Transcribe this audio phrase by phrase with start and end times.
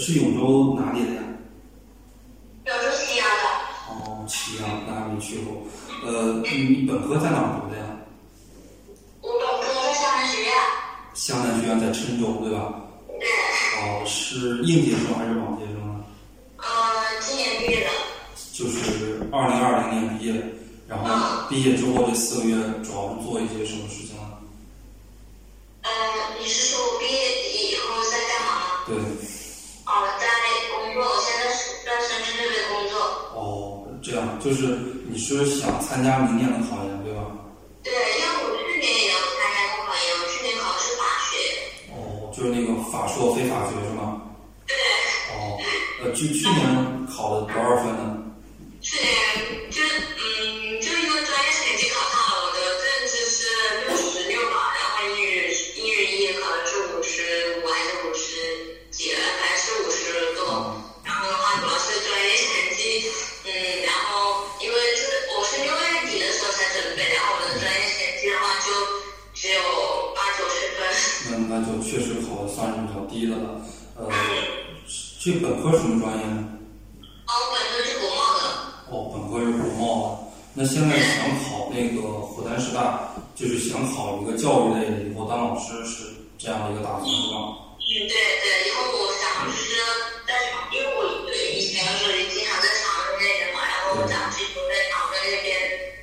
[0.00, 1.22] 是永州哪里的呀？
[2.64, 3.44] 永州祁阳的。
[3.90, 5.62] 哦，祁阳，那还没去过。
[6.06, 7.84] 呃，你本科在哪儿读的呀？
[9.20, 10.52] 我本科在湘南学院。
[11.12, 12.80] 湘南学院在郴州，对吧？
[13.06, 13.28] 对。
[13.82, 16.00] 哦，是应届生还是往届生啊？
[16.56, 17.90] 呃，今年毕业的。
[18.54, 20.42] 就是二零二零年毕业，
[20.88, 24.29] 然后毕业之后这四个月主要是做一些什么事情呢？
[34.10, 34.76] 这样，就是
[35.08, 37.22] 你是想参加明年的考研，对吧？
[37.84, 41.32] 对，因为我去年也要参加过考研，我去年考的是法学。
[41.94, 44.20] 哦，就是那个法硕非法学是吗？
[44.66, 44.74] 对。
[45.32, 45.58] 哦，
[46.02, 48.16] 呃，去去年考了多少分呢？
[72.60, 73.56] 算是比较低的了。
[73.96, 74.04] 呃，
[75.18, 76.44] 这本科什么专业呢？
[77.24, 78.40] 哦，本科是国贸的。
[78.92, 87.72] 哦，本科是国贸的，那现在想考那个湖南师大，就是想考一个教育类的，以后当老师是这样的一个打算，是吧？
[87.80, 89.72] 嗯，对对，以后我想就是
[90.28, 95.56] 在长，因为我以前是经常在长春那边嘛，然后长期都在长春那边，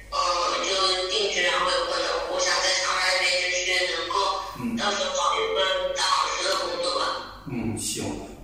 [0.10, 0.18] 呃，
[0.66, 0.74] 就
[1.14, 4.18] 定居，然后有可能我想在长春那边就是能够，
[4.80, 5.12] 到时候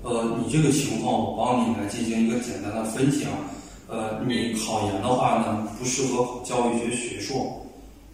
[0.03, 3.31] 呃，你这个情况我帮你来进行一个简单的分析啊。
[3.87, 7.65] 呃，你考研的话呢，不适合考教育学学硕，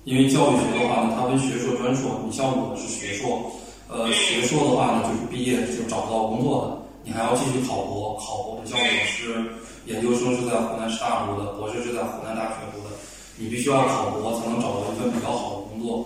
[0.03, 2.21] 因为教育学的话呢，它分学硕、专硕。
[2.25, 3.51] 你像我是学硕，
[3.87, 8.13] 呃，学硕的话呢，就是毕业就找不到工作的，你还要继续考博。
[8.21, 9.41] 考博的，像我是
[9.85, 12.93] 研究生是在湖南师大读的，博士是在湖南大学读的，
[13.37, 16.05] 你必须要考博才能找到一份比较好的工作。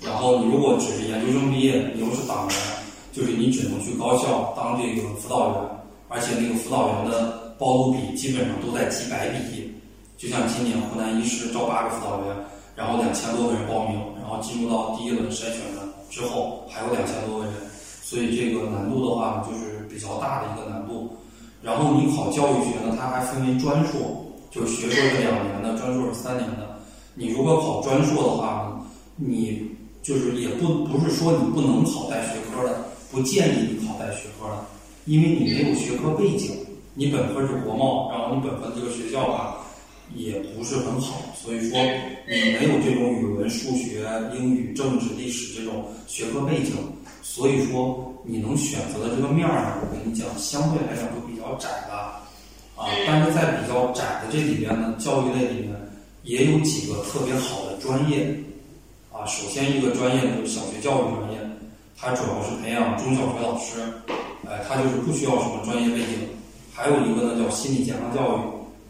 [0.00, 2.56] 然后你如果只是研究生毕业，你又是党员，
[3.18, 5.58] 就是你只能去高校当这个辅导员，
[6.06, 7.48] 而且那个辅导员的。
[7.58, 9.68] 报录比基本上都在几百比，
[10.16, 12.36] 就像今年湖南一师招八个辅导员，
[12.76, 17.54] 然后两千多个人报名，然后进入到第一轮筛选的之后还有两千多个人，
[18.00, 21.10] 所以这个难度的话就是比较大的一个难度。
[21.60, 26.78] 然后你考教育学呢，它还分为专硕，就是学硕是两年的，专硕是三年的。
[27.16, 28.80] 你如果考专硕的话，
[29.16, 29.68] 你
[30.00, 34.66] 就是也不不是说你不能考带学科的，不建议你考带学科的，
[35.06, 36.56] 因为你没有学科背景。
[36.94, 39.58] 你本科是国贸，然后你本科这个学校吧，
[40.16, 41.78] 也不是很好，所以说
[42.26, 44.04] 你没有这种语文、数学、
[44.34, 46.74] 英语、政治、历史这种学科背景，
[47.22, 52.20] 所以说你能选择的这个面儿呢，我跟你讲，相对来讲就比较窄了，
[52.74, 55.70] 啊，但是在比较窄的这里边呢，教育类里面
[56.24, 58.26] 也有几个特别好的专业，
[59.12, 61.37] 啊，首先一个专业就是小学教育专业，
[62.00, 63.82] 它主要是培养中小学老师，
[64.46, 66.30] 哎，它就是不需要什么专业背景。
[66.72, 68.40] 还有一个呢，叫心理健康教育，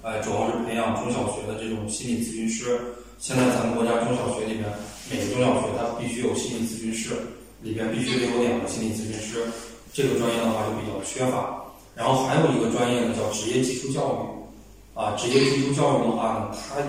[0.03, 2.79] 呃，主要是培养中小学的这种心理咨询师。
[3.19, 4.65] 现在咱们国家中小学里面，
[5.11, 7.17] 每个中小学它必须有心理咨询室，
[7.63, 9.43] 里边必须得有两个心理咨询师。
[9.91, 11.65] 这个专业的话就比较缺乏。
[11.97, 16.87] 然后还有一个专业呢，叫职业技术教育，啊，职业技术教育的话呢，它也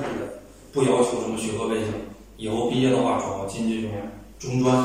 [0.74, 1.88] 不要求什么学科背景，
[2.36, 3.90] 以后毕业的话主要进这种
[4.38, 4.76] 中专，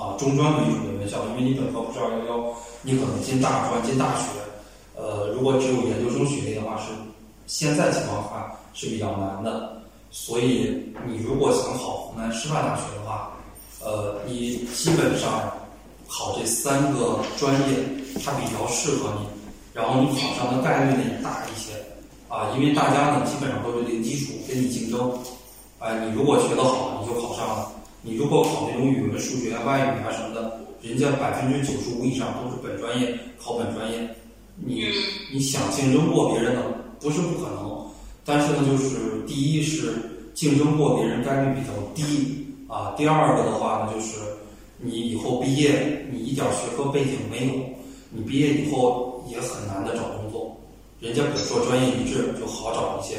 [0.00, 4.24] 啊，中专为主的院校，因为你本科不是二幺幺，你可能进大专、进大学。
[4.96, 6.86] 呃，如果只有研究生学历的话，是
[7.46, 9.76] 现在情况下是比较难的。
[10.10, 10.74] 所以
[11.06, 13.30] 你如果想考湖南师范大学的话，
[13.84, 15.52] 呃，你基本上
[16.08, 17.76] 考这三个专业，
[18.24, 19.26] 它比较适合你，
[19.72, 21.72] 然后你考上的概率呢也大一些
[22.28, 25.12] 啊，因为大家呢基本上都是零基础跟你竞争。
[25.78, 27.72] 哎，你如果学得好，你就考上了；
[28.02, 33.98] 你如果考那种语文、数学、外语啊什么的，人家百分之九十五以上都是本专业考本专业。
[34.56, 34.86] 你
[35.32, 36.62] 你想竞争过别人呢，
[37.00, 37.86] 不是不可能，
[38.24, 39.94] 但是呢，就是第一是
[40.34, 44.18] 竞争过别人概率比较低啊，第二个的话呢，就是
[44.78, 47.52] 你以后毕业你一点学科背景没有，
[48.10, 50.54] 你毕业以后也很难的找工作，
[51.00, 53.16] 人家本硕专业一致就好找一些，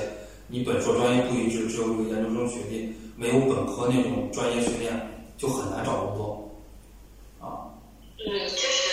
[0.51, 4.91] 你本硕专业不一致，只有一个研究生学历，没有本科那种专业训练，
[5.37, 6.51] 就很难找工作，
[7.39, 7.71] 啊。
[8.19, 8.91] 嗯，确实，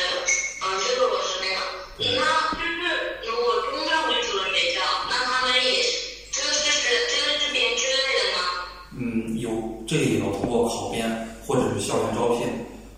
[0.62, 2.14] 嗯，这个我是那个。
[2.14, 2.78] 那就是
[3.26, 4.78] 如果中专为主的学校，
[5.10, 5.98] 那他们也是
[6.30, 8.38] 这个是是这个是编制类的吗？
[8.96, 9.50] 嗯，有
[9.84, 11.10] 这个也要通过考编
[11.44, 12.46] 或者是校园招聘。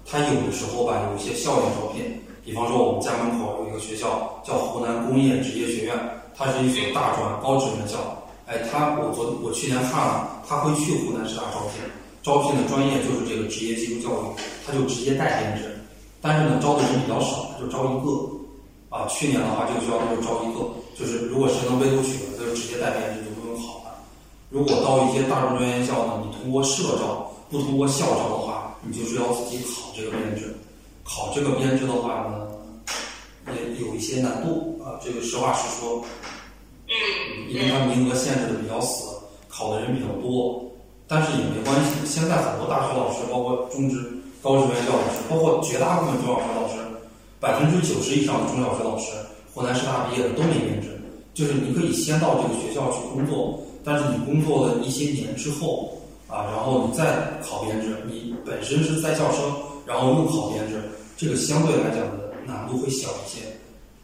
[0.05, 2.05] 他有的时候吧，有一些校园招聘，
[2.45, 5.97] 比方说我们家门口有一个学校，叫湖南工业职业学院，
[6.37, 8.20] 它是一所大专高职院校。
[8.51, 11.79] 哎，他我昨我去年看了，他会去湖南师大招聘，
[12.21, 14.27] 招聘的专业就是这个职业技术教育，
[14.67, 15.79] 他就直接带编制。
[16.21, 18.11] 但是呢，招的人比较少，他就招一个。
[18.91, 20.67] 啊，去年的话，这个学校就招一个，
[20.99, 23.95] 就是如果谁能被录取了，就直接带编制，就不用考了。
[24.49, 30.53] 如果到一些大专专业校呢，你通过社招，不通过校招的话，你就是要自己考这个编制。
[31.05, 32.49] 考这个编制的话呢，
[33.55, 36.05] 也有一些难度啊，这个实话实说。
[37.49, 39.09] 因为它名额限制的比较死，
[39.49, 40.63] 考的人比较多，
[41.07, 42.07] 但是也没关系。
[42.07, 43.97] 现在很多大学老师，包括中职、
[44.43, 46.75] 高职院校老师，包括绝大部分中小学老师，
[47.39, 49.13] 百分之九十以上的中小学老师，
[49.53, 50.89] 湖南师大毕业的都没编制。
[51.33, 55.97] 就是你可以先到这个学校去工作，但是你工作了一些年之后
[56.27, 59.43] 啊，然后你再考编制，你本身是在校生，
[59.87, 60.83] 然后又考编制，
[61.17, 63.47] 这个相对来讲的难度会小一些。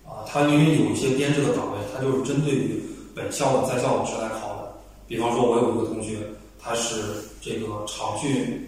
[0.07, 2.81] 啊，他因为有一些编制的岗位，他就是针对于
[3.17, 4.71] 本校的在校老师来考的。
[5.09, 6.19] 比方说，我有一个同学，
[6.61, 8.61] 他是这个长郡，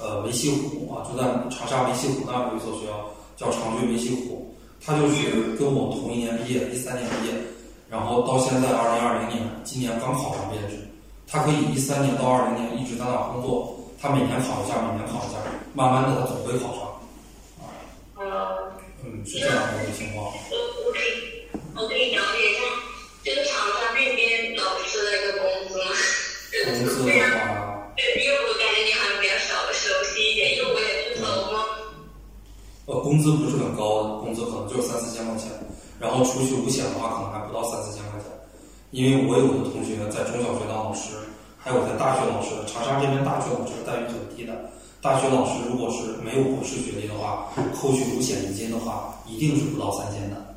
[0.00, 1.22] 呃，梅溪湖啊，就在
[1.54, 2.98] 长沙梅溪湖那有一所学校
[3.36, 4.52] 叫长郡梅溪湖，
[4.84, 7.34] 他就是跟我同一年毕业，一三年毕业，
[7.88, 10.74] 然后到现在二零二零年，今年刚考上编制，
[11.28, 15.38] 他可以一三年到二零年一直在那工作，他每年考一下，每年考一下，
[15.74, 16.82] 慢慢的他总会考上。
[18.18, 18.66] 呃，
[19.04, 20.26] 嗯，是这样的一个情况。
[20.50, 21.46] 我我可以
[21.76, 22.66] 我可以了解一下
[23.24, 25.90] 这个长沙那边老师的一个工资吗？
[26.64, 31.26] 工资的话，对，因为我感觉你好像比较少熟悉一点，因为我也是从
[32.86, 35.48] 呃，工资不是很高，工资可能就三四千块钱，
[36.00, 38.26] 然后除去五险的话，可能还不到三四千块钱。
[38.90, 41.14] 因为我有的同学在中小学当老师，
[41.56, 44.52] 还有在大学老师，长沙这边大学老师待遇很低的。
[45.00, 47.48] 大学老师如果是没有博士学历的话，
[47.80, 50.51] 扣去五险一金的话，一定是不到三千的。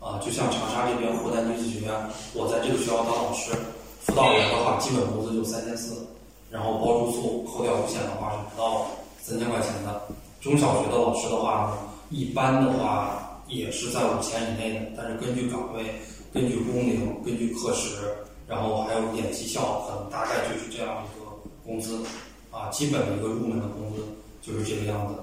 [0.00, 1.92] 啊，就像长沙这边湖南女子学院，
[2.34, 3.52] 我在这个学校当老师，
[4.00, 6.06] 辅导员的话，基本工资就三千四，
[6.50, 8.86] 然后包住宿，扣掉五险的话是不到
[9.20, 10.02] 三千块钱的。
[10.40, 11.78] 中小学的老师的话呢，
[12.10, 15.84] 一般的话也是在五千以内的，但是根据岗位、
[16.32, 18.14] 根据工龄、根据课时，
[18.46, 21.26] 然后还有一点绩效，可能大概就是这样一个
[21.64, 22.04] 工资。
[22.50, 24.02] 啊，基本的一个入门的工资
[24.40, 25.14] 就是这个样子。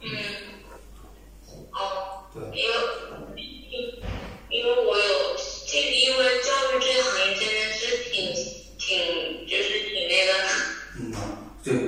[0.00, 0.08] 嗯，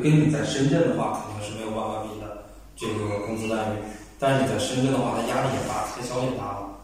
[0.02, 2.42] 跟你在深圳的话肯定是没有办法比的，
[2.74, 3.78] 这个工资待遇。
[4.18, 6.74] 但是你在深圳的话，它压力也大，开销也大了。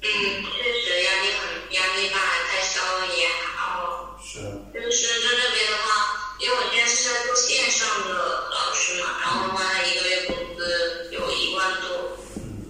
[0.00, 2.20] 嗯，确实压力很压力大，
[2.52, 2.76] 开销
[3.16, 3.24] 也
[3.56, 4.20] 好。
[4.20, 4.40] 是，
[4.72, 8.12] 就是深圳那边的话，因为我现在是在做线上的
[8.52, 11.88] 老师嘛，然后的话，他一个月工资有一万多，
[12.36, 12.68] 嗯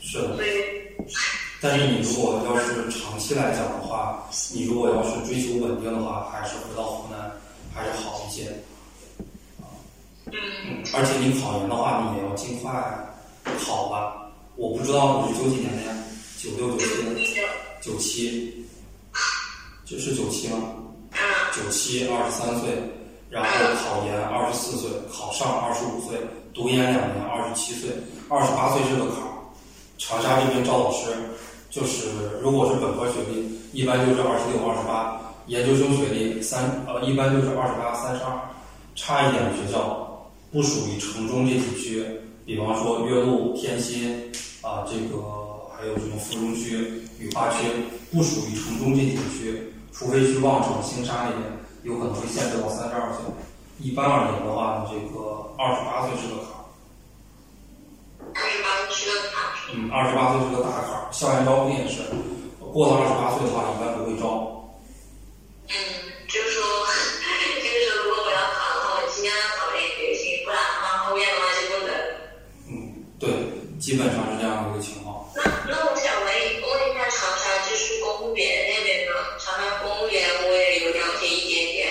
[0.00, 0.36] 是的。
[0.36, 0.52] 所以
[1.60, 7.32] 但是你如果要是长期来讲的话，你如果要是追求稳定的话，还是回到湖南
[7.74, 8.52] 还是好一些。
[10.32, 12.72] 嗯而且你考研的话，你也要尽快
[13.66, 14.26] 考吧。
[14.56, 15.92] 我不知道你是九几年的呀？
[16.38, 17.40] 九六九七
[17.80, 18.64] 九七，
[19.84, 20.58] 这是九七吗？
[21.12, 21.18] 嗯
[21.52, 22.70] 九七二十三岁，
[23.30, 23.50] 然后
[23.84, 26.18] 考研二十四岁，考上二十五岁，
[26.52, 27.90] 读研两年二十七岁，
[28.28, 29.30] 二十八岁是个坎儿。
[29.98, 31.14] 长沙这边招老师，
[31.70, 32.08] 就是
[32.42, 38.32] 如果是本科学历，一般就是二十六、二十八；研究生学历三呃，一般就是二十八、三十二。
[38.96, 40.13] 差一点的学校
[40.54, 42.06] 不属于城中这几区，
[42.46, 44.30] 比方说岳麓、天心
[44.62, 45.20] 啊，这个
[45.76, 47.66] 还有什么芙蓉区、雨花区，
[48.12, 51.42] 不属于城中这几个区，除非去望城、星沙那边，
[51.82, 53.24] 有可能会限制到三十二岁。
[53.80, 56.70] 一般而言的话，这个二十八岁是个坎儿，
[58.32, 59.42] 二十八岁是个坎，
[59.74, 61.10] 嗯，二十八岁是个大坎儿。
[61.10, 62.02] 校园招聘也是，
[62.60, 64.70] 过了二十八岁的话，一般不会招。
[65.66, 65.74] 嗯，
[73.94, 75.24] 基本上是这样的一个情况。
[75.36, 79.12] 那那我想问一问一下长沙，就是公务员那边呢？
[79.38, 81.86] 长沙公务员我也有了解一点点。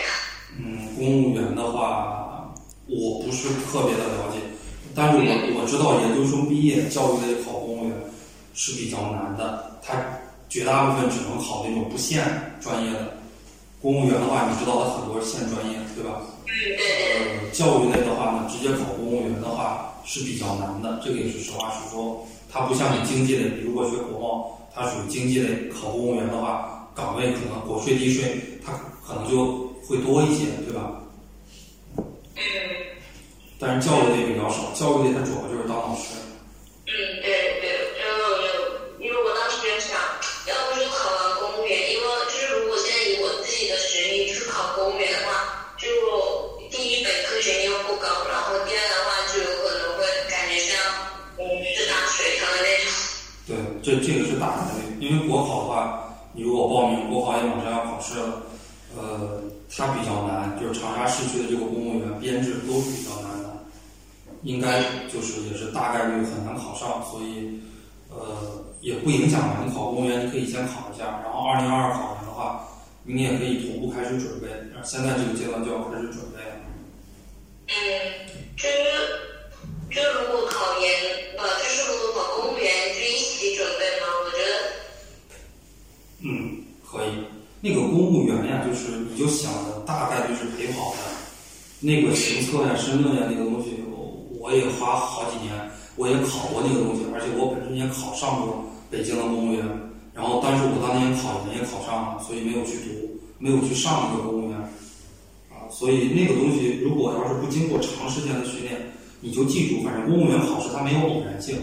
[0.60, 2.54] 嗯，公务员的话，
[2.88, 4.44] 我不是特别的了解，
[4.94, 7.96] 但是我我知道研究生毕业教育类考公务员
[8.54, 9.96] 是比较难的，他
[10.50, 12.20] 绝大部分只能考那种不限
[12.60, 13.16] 专业的。
[13.84, 16.22] 公务员的话，你知道它很多是限专业，对吧？
[16.48, 17.44] 嗯，对对。
[17.44, 22.26] 呃，教育类的话呢，直接考公务员的话是比较难的，这个也是实话实说。
[22.50, 28.72] 它不像你经济类，你如果学国贸，它属于经济类，考公务员的话，岗位可能国税地税，它
[29.06, 31.02] 可能就会多一些，对吧？
[31.98, 32.04] 嗯
[33.60, 36.13] 但是教育类比较少，教育类它主要就是当老师。
[69.04, 69.62] 不影响吧。
[69.66, 72.66] 你考公务员你可以先考一下，然后二零二二考完的话，
[73.04, 74.48] 你也可以同步开始准备，
[74.84, 76.56] 现在这个阶段就要开始准备了。
[77.68, 77.74] 嗯，
[78.58, 78.76] 就是
[79.90, 80.90] 就如果考研，
[81.38, 84.08] 呃，就是如果考公务员，就一起准备吗？
[84.24, 84.54] 我觉得，
[86.24, 87.24] 嗯，可以。
[87.62, 91.00] 那个公务员呀，就是你就想着大概就是陪跑的，
[91.80, 95.54] 那个行测呀、申论呀那个东西，我我也花好几年，
[95.96, 99.66] 我也考过那个东西，而且我本身也考上过北京的公务员。
[100.14, 104.60] 然后，但是我当年考研也考上了，所以没有去读，没有去上那个公务员。
[105.50, 108.78] 啊，所以那个东西，如果要是不经过长时间的训练，
[109.20, 111.58] 你就记住，反正公务员考试它没有偶然性，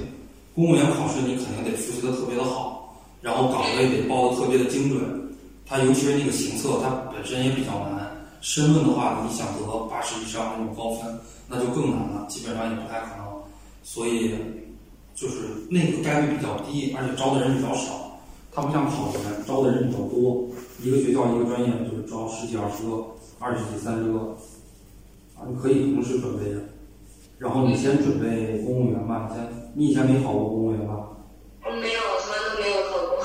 [0.53, 4.99] 公务员考试你肯定得复习的特别的好，然后岗位得报的特别的精准。
[5.65, 8.11] 它尤其是那个行测，它本身也比较难。
[8.41, 13.27] 申论的话，你想得八十以上那种高分，那就更难了，基本上也不太可能。
[13.85, 14.35] 所以，
[15.21, 15.37] 就是
[15.69, 18.19] 那个概率比较低，而且招的人比较少。
[18.51, 20.49] 它不像考研，招的人比较多，
[20.83, 23.05] 一个学校一个专业就是招十几二十个、
[23.39, 24.35] 二十几三十个，
[25.37, 26.63] 啊，你可以同时准备的。
[27.37, 31.07] 然后你先准备公务员吧，你先，你以前没考过公务员吧？
[31.65, 33.23] 我没有，从来都没有考过。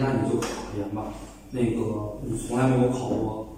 [0.00, 1.14] 那你就考研吧。
[1.52, 3.56] 那个你从来没有考过，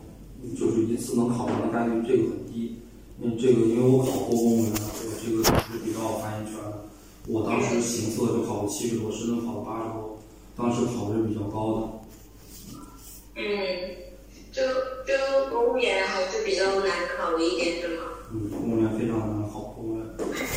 [0.58, 2.76] 就是一次能考上的概率这个很低。
[3.20, 6.20] 嗯，这个因为我考过公务员，我这个是比较。
[7.28, 10.18] 我当时行测就考了七十多，申论考了八十多。
[10.56, 11.88] 当时考的是比较高的。
[13.34, 13.42] 嗯，
[14.52, 14.62] 就
[15.04, 18.04] 就公务员还是比较难考一点，是吗？
[18.32, 20.06] 嗯，公务员非常难考，公务员，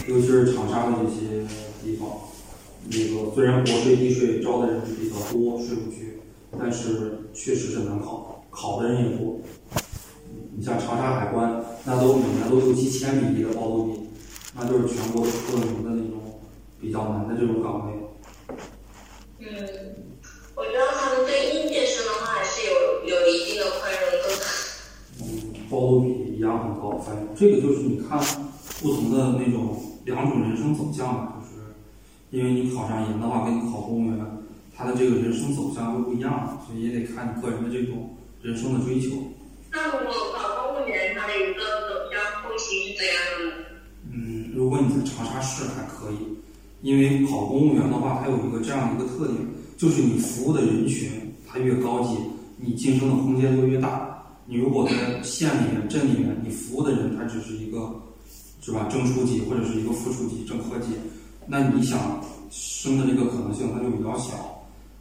[0.07, 1.45] 尤其是长沙的这些
[1.83, 2.07] 地方，
[2.85, 6.19] 那个虽然国税地税招的人比较多，税务局，
[6.57, 9.39] 但是确实是难考，考的人也多。
[10.55, 13.99] 你像长沙海关，那都每年都六七千米的报录比，
[14.55, 16.19] 那就是全国出了名的那种
[16.79, 17.93] 比较难的这种岗位。
[19.39, 19.47] 嗯，
[20.55, 22.71] 我觉得他们对应届生的话还是有
[23.05, 24.45] 有一定的宽容度的。
[25.21, 25.25] 嗯，
[25.69, 28.19] 报录比一样很高，反正这个就是你看
[28.81, 31.63] 不同的那种两种人生走向吧，就是
[32.31, 34.25] 因为你考上研的话，跟你考公务员，
[34.75, 39.15] 他的这个人生走向会不一样，所以也得看你个人的这种人生的追求。
[39.71, 43.51] 那如果考公务员，他的一个走向后期是怎样的呢？
[44.11, 46.28] 嗯，如果你在长沙市还可以。
[46.81, 49.37] 因为考公务员的话，它有一个这样一个特点，
[49.77, 51.09] 就是你服务的人群
[51.47, 52.15] 它越高级，
[52.57, 54.07] 你晋升的空间就越大。
[54.45, 57.93] 你如果在县里面、镇里面，你服务的人他只是一个，
[58.61, 58.87] 是吧？
[58.89, 60.93] 正处级或者是一个副处级、正科级，
[61.45, 62.19] 那你想
[62.49, 64.33] 升的这个可能性它就比较小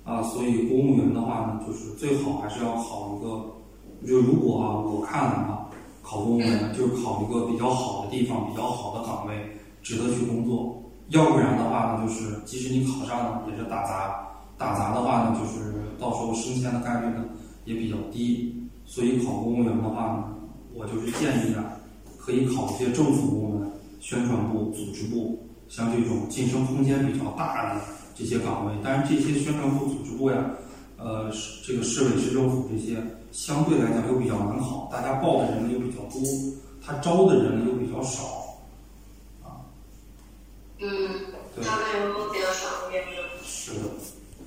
[0.04, 0.22] 啊。
[0.24, 5.70] 所以公务员的话呢，就是最好还是要考一个，就如果啊，我看了啊，
[6.02, 9.34] 考公务员就是考一个比较好的地方、比较好的岗位，
[9.82, 10.82] 值得去工作。
[11.08, 14.24] 要不然的话呢，就是即使你考上了，也是打杂。
[14.58, 17.24] 打杂的话呢，就是到时候升迁的概率呢
[17.64, 18.54] 也比较低。
[18.84, 20.24] 所以考公务员的话呢，
[20.74, 21.64] 我就是建议啊，
[22.18, 25.38] 可以考一些政府部门、宣传部、组织部，
[25.68, 27.80] 像这种晋升空间比较大的
[28.14, 28.72] 这些岗位。
[28.82, 30.36] 但是这些宣传部、组织部呀，
[30.96, 31.30] 呃，
[31.64, 32.96] 这个市委市政府这些
[33.30, 36.20] 相对来讲又比较难考，大家报的人呢又比较多，
[36.84, 38.47] 他招的人呢又比较少。
[40.80, 40.88] 嗯，
[41.62, 43.18] 招的人比较少，原因。
[43.44, 43.80] 是的，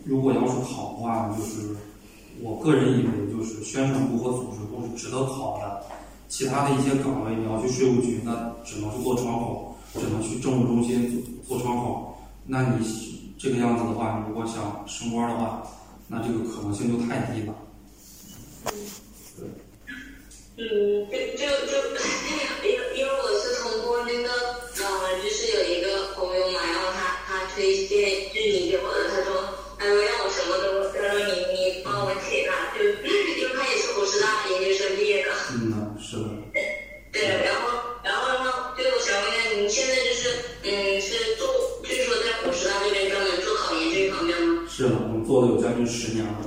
[0.06, 1.76] 如果要是考的话，就是
[2.42, 5.84] 我个人以为，就是宣传部和组织部是值得考的。
[6.30, 12.18] 其他的一些岗位，你要去税务局，那只能是做窗口，只能去政务中心做做窗口。
[12.48, 15.62] 那你这个样子的话，你如果想升官的话，
[16.08, 17.54] 那这个可能性就太低了。
[19.42, 19.50] 嗯。
[20.58, 20.64] 嗯，
[21.10, 21.76] 就就就，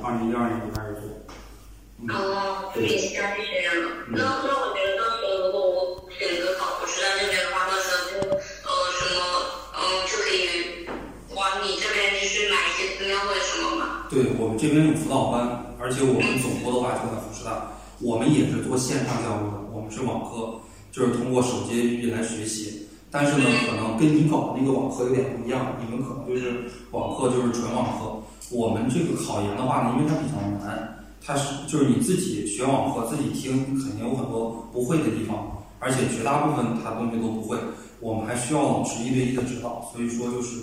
[0.05, 1.09] 二零一二年就开始做。
[2.13, 3.89] 哦，就已经将近十年了。
[4.13, 9.19] 那那我觉得到时候如果我选择考湖师大这边的话，到时候就呃什么
[9.73, 10.85] 嗯就可以
[11.33, 14.05] 往你这边就是买一些资料或者什么嘛。
[14.13, 20.61] 对我们这边有辅导班，而且我们总部的话就在湖师大，我们也是做线上教育的，我们是网课，
[20.93, 22.85] 就是通过手机 APP 来学习。
[23.09, 28.21] 但是呢，可能跟你搞的那个网课有点不一样，你们可能就是网课就是纯网课。
[28.51, 37.57] 我们这个考研的话呢，因为它比较难，它是就是你自己学网课自己听，肯定有很多不会的地方，而且绝大部分它东西都不会。
[37.99, 40.59] 我们还需要老师一对一的指导，所以说就是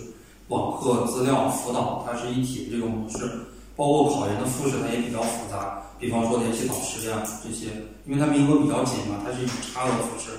[0.48, 3.30] 网课资料辅导它是一体的这种模式。
[3.74, 7.68] 包括考研的复试，它也比较复杂，比方说联系导师呀这些，
[8.06, 10.30] 因为它名额比较紧嘛，它是一种差额复试。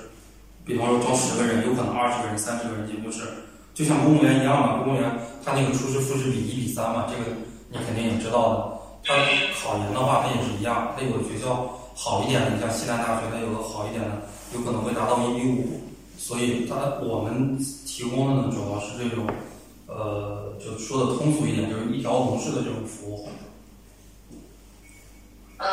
[0.64, 3.26] 比方说招十个人，有可能二十个人、三十个人进复试，
[3.74, 4.84] 就像公务员一样嘛。
[4.84, 5.12] 公务员
[5.44, 7.24] 他那个初试复试比一比三嘛，这个
[7.70, 8.74] 你肯定也知道的。
[9.04, 9.14] 他
[9.62, 14.22] 考研的话，他也是一样，他有的学校好一点的，你像西南大学，他有的好一点的，
[14.54, 15.82] 有可能会达到一比五。
[16.18, 19.28] 所以他我们提供的呢，主要是这种。
[19.86, 23.28] 呃，就说的通俗一点，就是一条龙式的这种服务。
[25.58, 25.68] 嗯，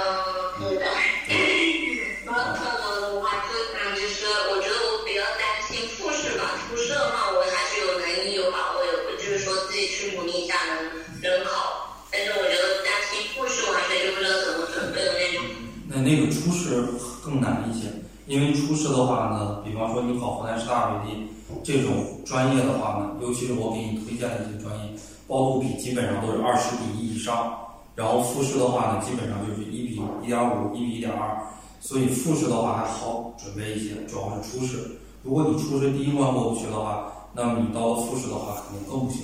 [17.31, 17.87] 更难一些，
[18.27, 21.27] 因为初试的话呢，比方说你考湖南师大为例。
[21.65, 21.91] 这种
[22.25, 24.93] 专业的话呢，尤其是我给你推荐的一些专业，
[25.27, 27.53] 报录比基本上都是二十比一以上，
[27.97, 31.37] 然后复试的话呢，基本上就是一比一点五、一比一点二，
[31.81, 34.93] 所以复试的话还好准备一些，主要是初试。
[35.25, 39.23] 如果你初试第一关过不去的话，那么你到了复试的话肯定更不行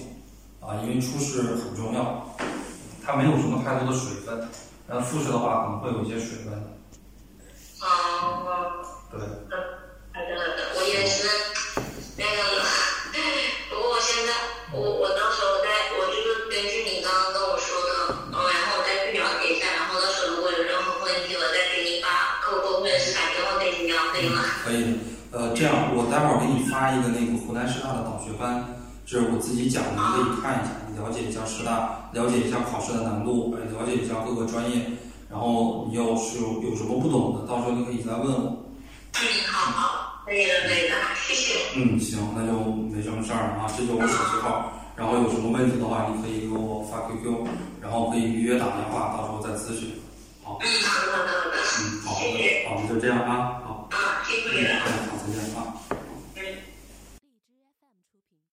[0.60, 2.26] 啊，因为初试很重要，
[3.04, 4.48] 它没有什么太多的水分，
[4.88, 6.60] 那复试的话可能会有一些水分。
[9.10, 9.20] 啊，对。
[10.12, 11.28] 好的，好的，我也是。
[12.16, 12.40] 那个，
[13.70, 14.32] 不过我现在，
[14.72, 17.90] 我我到时候再，我就是根据你刚刚跟我说的，
[18.32, 24.42] 嗯，然后我再去了解一下，然后到时候如果有任何问题，我再给你把客户或者是打电话给你聊，可以吗？
[24.64, 24.98] 可以，
[25.30, 28.64] 呃，这样我待会儿给你发一个那个湖南师大的导学班，
[29.04, 34.88] 这是我自己讲的，你可以看一下，你了解一下师大，了解一下考试的难度，呃，了解一下各个专业，
[35.28, 38.65] 然后你要是有有什么不懂的，到时候你可以再问我。
[39.18, 40.22] 嗯，好好。
[40.26, 40.94] 可以的，可以的，
[41.26, 41.54] 谢谢。
[41.76, 42.52] 嗯，行，那就
[42.92, 44.72] 没什么事儿了啊，这就是我手机号。
[44.96, 47.46] 然后有什么问题的话，你可以给我发 QQ，
[47.80, 49.94] 然后可以预约打电话，到时候再咨询。
[50.42, 50.58] 好。
[50.60, 51.56] 嗯，好的，好的，好的。
[51.78, 53.88] 嗯，好的，好，那就这样啊，好。
[53.92, 54.66] 啊，谢谢。
[54.66, 55.05] 嗯，好，再见啊。